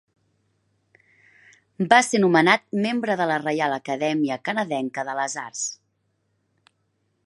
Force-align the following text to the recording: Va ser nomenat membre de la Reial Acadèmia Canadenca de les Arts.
Va 1.91 1.99
ser 2.07 2.23
nomenat 2.25 2.65
membre 2.87 3.19
de 3.21 3.29
la 3.33 3.39
Reial 3.45 3.77
Acadèmia 3.79 4.41
Canadenca 4.49 5.09
de 5.13 5.19
les 5.21 5.41
Arts. 5.47 5.67